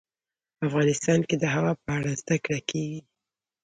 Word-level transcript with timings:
افغانستان 0.67 1.19
کې 1.27 1.35
د 1.39 1.43
هوا 1.55 1.71
په 1.83 1.89
اړه 1.97 2.11
زده 2.21 2.37
کړه 2.43 2.59
کېږي. 2.69 2.99